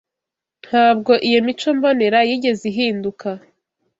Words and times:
ntabwo 0.65 1.11
iyo 1.27 1.39
mico 1.47 1.69
mbonera 1.77 2.19
yigeze 2.29 2.63
ihinduka 2.71 3.27